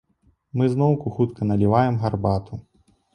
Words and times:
Мы 0.61 0.69
зноўку 0.75 1.13
хутка 1.17 1.47
наліваем 1.51 1.99
гарбату. 2.07 2.59